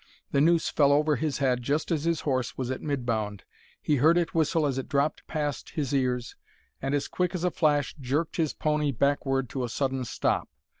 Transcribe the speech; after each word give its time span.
The 0.31 0.41
noose 0.41 0.67
fell 0.67 0.91
over 0.91 1.15
his 1.15 1.37
head 1.37 1.61
just 1.61 1.91
as 1.91 2.05
his 2.05 2.21
horse 2.21 2.57
was 2.57 2.71
at 2.71 2.81
mid 2.81 3.05
bound. 3.05 3.43
He 3.79 3.97
heard 3.97 4.17
it 4.17 4.33
whistle 4.33 4.65
as 4.65 4.79
it 4.79 4.89
dropped 4.89 5.27
past 5.27 5.69
his 5.69 5.93
ears, 5.93 6.35
and 6.81 6.95
as 6.95 7.07
quick 7.07 7.35
as 7.35 7.43
a 7.43 7.51
flash 7.51 7.93
jerked 7.99 8.37
his 8.37 8.51
pony 8.55 8.91
backward 8.91 9.47
to 9.49 9.63
a 9.63 9.69
sudden 9.69 10.03
stop. 10.05 10.49